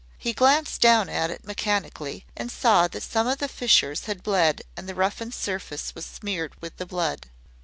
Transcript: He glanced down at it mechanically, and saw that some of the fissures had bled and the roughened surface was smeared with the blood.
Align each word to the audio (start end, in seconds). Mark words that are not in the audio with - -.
He 0.17 0.33
glanced 0.33 0.81
down 0.81 1.09
at 1.09 1.29
it 1.29 1.45
mechanically, 1.45 2.25
and 2.35 2.51
saw 2.51 2.87
that 2.87 3.03
some 3.03 3.27
of 3.27 3.37
the 3.37 3.47
fissures 3.47 4.05
had 4.05 4.23
bled 4.23 4.63
and 4.75 4.89
the 4.89 4.95
roughened 4.95 5.35
surface 5.35 5.93
was 5.93 6.07
smeared 6.07 6.59
with 6.59 6.77
the 6.77 6.87
blood. 6.87 7.29